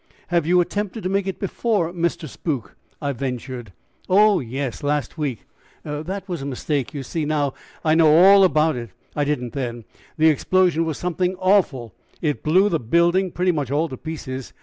[0.29, 2.27] "Have you attempted to make it before, Mr.
[2.27, 3.71] Spook?" I ventured.
[4.09, 5.45] "Oh, yes, last week;
[5.83, 7.53] that was a mistake you see now
[7.85, 9.83] I know all about it, I didn't then;
[10.17, 14.53] the explosion was something awful it blew the building pretty much all to pieces.